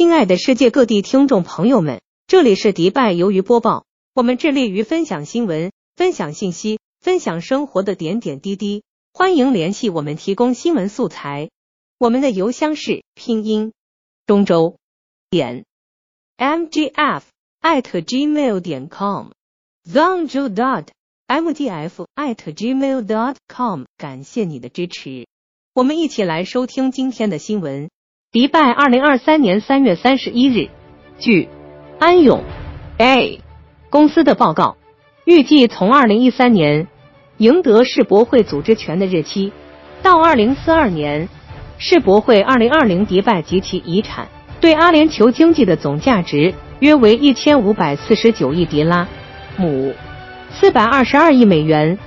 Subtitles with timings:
[0.00, 3.84] 亲爱的世界各地听众朋友们，这里是迪拜鱿鱼播报。
[4.14, 8.82] 我们致力于分享新闻、分享信息、分享生活的点点滴滴。
[9.12, 11.50] 欢迎联系我们提供新闻素材。
[11.98, 13.74] 我们的邮箱是拼音
[14.24, 14.78] 中州
[15.28, 15.66] 点
[16.38, 17.20] mgf
[17.60, 19.32] at gmail 点 com
[19.86, 20.86] zongzhou dot
[21.28, 23.84] mgf at gmail dot com。
[23.98, 25.26] 感谢你的支持。
[25.74, 27.90] 我们一起来收听今天的新闻。
[28.32, 30.68] 迪拜二零二三年三月三十一日，
[31.18, 31.48] 据
[31.98, 32.44] 安永
[32.96, 33.40] A
[33.90, 34.76] 公司的报告，
[35.24, 36.86] 预计从二零一三年
[37.38, 39.52] 赢得世博会组织权的日期
[40.04, 41.28] 到二零四二年，
[41.78, 44.28] 世博会二零二零迪拜及其遗产。
[44.60, 49.08] 对阿联酋经济的总价值约为一千五百四十九亿迪拉。
[49.56, 49.92] 姆，
[50.52, 51.98] 四百二十二亿美元，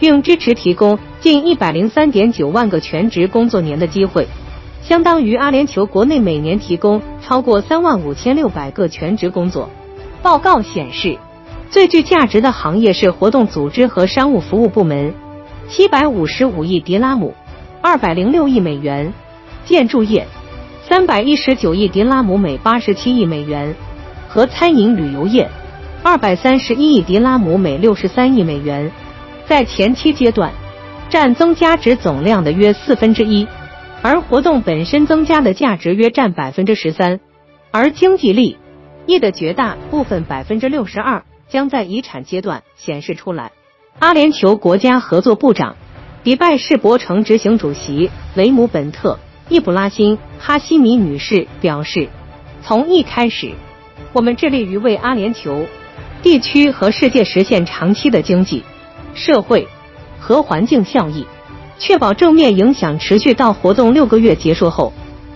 [0.00, 4.26] 并支持提供近一百零三点九万个全职工作年的机会。
[4.88, 9.68] 相当于阿联酋国内每年提供超过三万五千六百个全职工作。
[10.22, 11.18] 报告显示，
[11.68, 15.12] 最具价值的行业是活动组织和商务服务部门，
[15.68, 17.34] 七百五十五亿迪拉姆，
[17.82, 19.12] 二百零六亿美元；
[19.66, 20.26] 建筑业，
[20.88, 23.74] 三百一十九亿迪拉姆，每八十七亿美元；
[24.26, 25.50] 和餐饮旅游业，
[26.02, 28.90] 二百三十一亿迪拉姆，每六十三亿美元。
[29.46, 30.50] 在前期阶段，
[31.10, 33.46] 占增加值总量的约四分之一。
[34.00, 37.20] 而活动本身增加的价值约占百分之十三，
[37.72, 38.56] 而经济利
[39.06, 43.50] 益的绝大部分百分之六十二将在遗产阶段显示出来。
[43.98, 45.76] 阿联酋国家合作部长、
[46.22, 52.08] 迪拜世博城执行主席雷姆本特易卜拉欣哈希米女士表示
[52.62, 53.52] ：“从一开始，
[54.12, 55.66] 我们致力于为阿联酋
[56.22, 58.62] 地区和世界实现长期的经济、
[59.14, 59.66] 社会
[60.20, 61.26] 和环境效益。”
[61.78, 64.92] 确保正面影响持续到活动六个月结束后。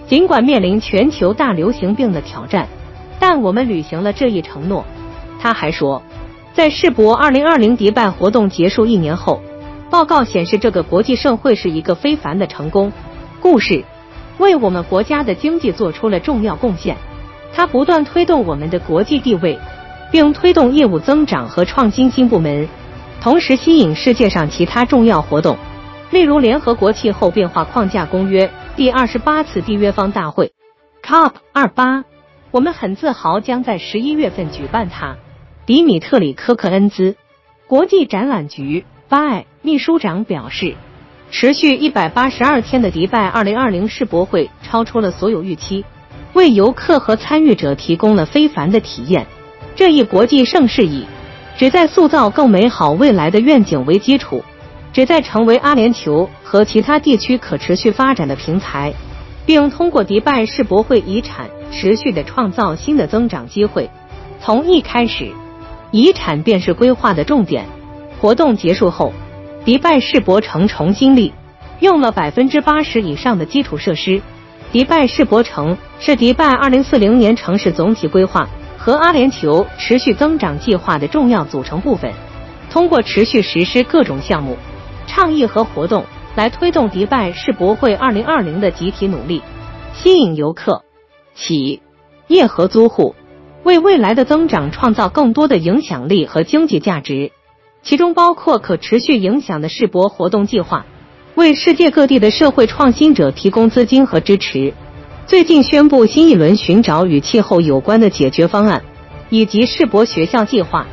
[0.08, 2.68] 尽管面临全球大流行病的挑战，
[3.18, 4.84] 但我们履行了这一承诺。
[5.40, 6.02] 他还说，
[6.52, 9.40] 在世博二零二零迪拜活动结束一年后，
[9.88, 12.92] 报告显示这个国际盛会是一个非凡的成功
[13.40, 13.84] 故事，
[14.36, 16.96] 为我们国家的经济做出了重要贡献。
[17.54, 19.58] 它不断推动我们的国际地位，
[20.10, 22.68] 并推动业务增长和创新新部门，
[23.22, 25.56] 同时吸引世界上其他重要活动。
[26.12, 30.52] 例如，联合国气候变化框架公约第二十八次缔约方大会
[31.02, 32.04] （COP 二八），
[32.52, 35.16] 我们很自豪将在十一月份举办它。
[35.64, 37.16] 迪米特里科克恩兹
[37.66, 40.74] 国际展览局 （BY） 秘书长表示，
[41.30, 45.86] 持续一百八十二天的迪拜二零二零世博会超出了所有预期，
[46.34, 49.26] 为游客和参与者提供了非凡的体验。
[49.74, 51.06] 这一国际盛事以
[51.56, 54.44] 旨在塑造更美好未来的愿景为基础。
[54.92, 58.92] 旨在成为阿联酋和其他地区可持续发展的平台，
[59.46, 63.88] 并通过迪拜世博会遗产持续的创造新的增长机会。
[64.40, 65.32] 从一开始，
[65.90, 67.64] 遗产便是规划的重点。
[68.20, 69.12] 活动结束后，
[69.64, 71.32] 迪拜世博城重新利
[71.80, 74.20] 用了百分之八十以上的基础设施。
[74.72, 78.48] 迪拜世博城是迪拜二零四零年城市总体规划
[78.78, 82.12] 和阿联酋持续增长计划的重要组成部分。
[82.70, 84.56] 通过持续实施各种项目。
[85.22, 89.40] 倡议和活动来推动迪拜世博会二零二零的集体努力，
[89.94, 90.82] 吸引游客、
[91.32, 91.80] 企
[92.26, 93.14] 业和租户，
[93.62, 97.30] 为未来的增长创造更多的影响力和经济价值。
[97.84, 100.86] 其中包括可持续影响的世博活动计划，
[101.36, 104.74] 为世界各地的社会创新者提供资金和支持。
[105.28, 108.82] 最近宣布新一轮寻找与气候有关的解决方案，
[109.30, 110.88] 以及世博学校计划，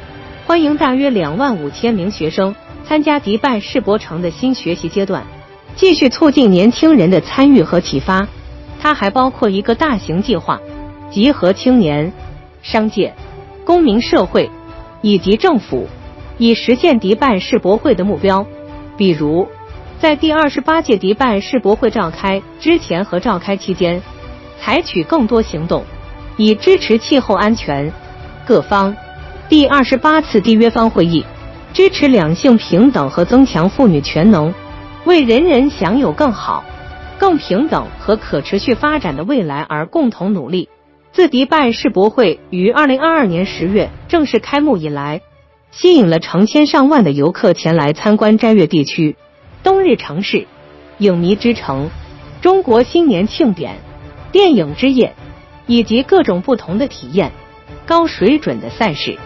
[0.46, 2.53] 欢迎大约两万五千名学生。
[2.88, 5.23] 参加迪拜世博城的新学习阶段，
[5.75, 8.28] 继续促进年轻人的参与和启发。
[8.81, 10.59] 它还包括一个大型计划，
[11.12, 12.12] 集合青年、
[12.62, 13.13] 商界、
[13.66, 14.50] 公民社会
[15.01, 15.88] 以及政府，
[16.38, 18.45] 以实现迪拜世博会的目标。
[18.97, 19.47] 比如，
[20.00, 24.01] 在第二十八届迪拜世博会召开之前和召开期间，
[24.59, 25.84] 采取更多行动，
[26.38, 27.91] 以支持气候安全。
[28.46, 28.96] 各方
[29.47, 31.26] 第二十八次缔约方会议。
[31.73, 34.53] 支持两性平等和增强妇女全能，
[35.05, 36.63] 为人人享有更好、
[37.17, 40.69] 更平等和可持续发展的未来而共同努力。
[41.11, 45.21] 自迪拜世博会于二零二二年十月正式开幕以来，
[45.71, 49.16] 吸引了成千上万的游客前来参观斋月地区、
[49.63, 50.47] 冬日城市、
[50.97, 51.89] 影迷之城、
[52.41, 53.77] 中国新年庆典、
[54.31, 55.13] 电影之夜
[55.66, 57.31] 以及各种不同的体验、
[57.85, 59.17] 高水准的赛事，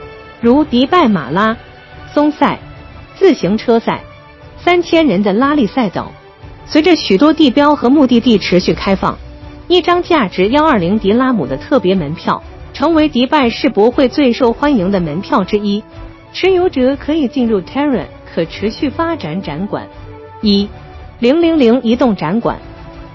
[0.41, 1.57] 如迪拜马拉。
[2.13, 2.59] 松赛、
[3.15, 4.01] 自行车赛、
[4.57, 6.11] 三千人的拉力赛等，
[6.65, 9.17] 随着许多地标和目的地持续开放，
[9.67, 12.43] 一张价值幺二零迪拉姆的特别门票，
[12.73, 15.83] 成为迪拜世博会最受欢迎的门票之一。
[16.33, 19.87] 持有者可以进入 Terra 可持续发展展馆。
[20.41, 20.67] 一
[21.19, 22.59] 零零零移动展馆、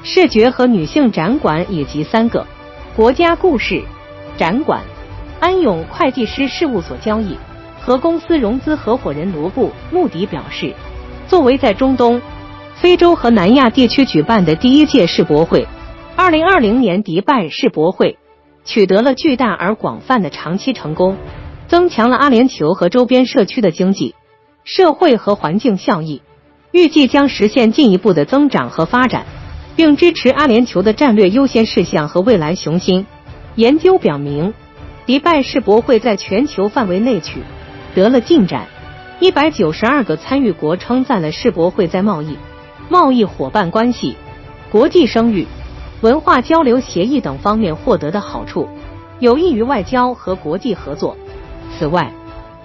[0.03, 2.47] 视觉和女性展馆以及三个
[2.97, 3.83] 国家故事
[4.37, 4.83] 展馆。
[5.41, 7.37] 安永会计师事务所交易
[7.89, 10.75] 和公司融资合伙人罗布·穆迪表示，
[11.27, 12.21] 作为在中东、
[12.75, 15.67] 非洲和南亚地区举办的第一届世博会，
[16.15, 18.19] 二零二零年迪拜世博会
[18.63, 21.17] 取得了巨大而广泛的长期成功，
[21.67, 24.15] 增强了阿联酋和周边社区的经济、
[24.65, 26.21] 社会和环境效益，
[26.73, 29.25] 预计将实现进一步的增长和发展，
[29.77, 33.07] 并支持阿联酋的战略优先事项和未来雄心。
[33.55, 34.53] 研究表明。
[35.07, 37.41] 迪拜世博会在全球范围内取
[37.95, 38.67] 得了进展，
[39.19, 42.37] 一百九十二个参与国称赞了世博会在贸易、
[42.89, 44.17] 贸易伙伴关系、
[44.71, 45.47] 国际声誉、
[46.03, 48.69] 文化交流协议等方面获得的好处，
[49.19, 51.17] 有益于外交和国际合作。
[51.77, 52.13] 此外，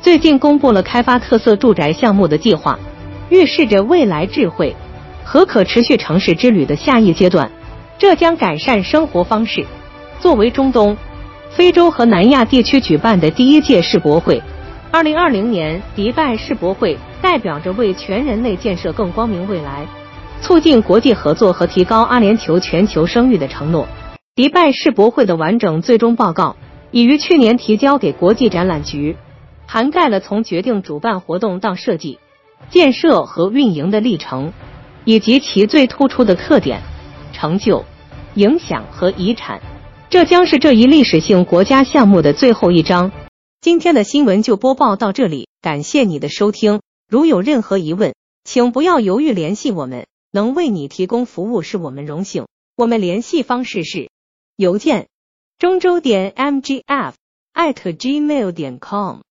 [0.01, 2.77] 最近公布了开发特色住宅项目的计划，
[3.29, 4.75] 预示着未来智慧
[5.23, 7.49] 和可持续城市之旅的下一阶段，
[7.97, 9.65] 这将改善生活方式。
[10.19, 10.95] 作为中东。
[11.55, 14.41] 非洲和南亚地区举办的第一届世博会，
[14.93, 19.87] 二零二零年迪拜世博会代表着为全人类建设更光明未来、
[20.39, 23.87] 促进国际合作和提高阿联酋全球声誉的承诺。
[24.35, 26.57] 迪拜世博会的完整最终报告
[26.91, 29.17] 已于去年提交给国际展览局，
[29.65, 32.19] 涵盖了从决定主办活动到设计、
[32.69, 34.53] 建设和运营的历程，
[35.05, 36.79] 以及其最突出的特点、
[37.31, 37.83] 成就、
[38.35, 39.59] 影响和遗产。
[40.11, 43.11] 这将是这一历史性国家项目的最后一章。
[43.63, 46.81] 今天的新闻就播报到这里，感谢你的收听。
[47.07, 48.13] 如有任何疑问，
[48.43, 52.47] 请不要犹豫联系我们，能为你提供服务是我们荣幸。
[52.75, 54.09] 我们联系方式是
[54.57, 55.07] 邮件：
[55.59, 57.13] 中州点 mgf
[57.53, 59.21] at gmail 点 com。